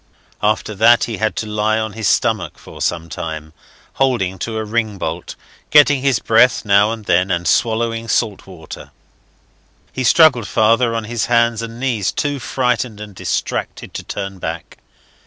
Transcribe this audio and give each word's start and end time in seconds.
After 0.41 0.73
that 0.73 1.03
he 1.03 1.17
had 1.17 1.35
to 1.35 1.45
lie 1.45 1.77
on 1.77 1.93
his 1.93 2.07
stomach 2.07 2.57
for 2.57 2.81
some 2.81 3.07
time, 3.07 3.53
holding 4.01 4.39
to 4.39 4.57
a 4.57 4.65
ring 4.65 4.97
bolt, 4.97 5.35
getting 5.69 6.01
his 6.01 6.17
breath 6.17 6.65
now 6.65 6.91
and 6.91 7.05
then, 7.05 7.29
and 7.29 7.47
swallowing 7.47 8.07
salt 8.07 8.47
water. 8.47 8.89
He 9.93 10.03
struggled 10.03 10.47
farther 10.47 10.95
on 10.95 11.03
his 11.03 11.27
hands 11.27 11.61
and 11.61 11.79
knees, 11.79 12.11
too 12.11 12.39
frightened 12.39 12.99
and 12.99 13.13
distracted 13.13 13.93
to 13.93 14.01
turn 14.01 14.39
back. 14.39 14.79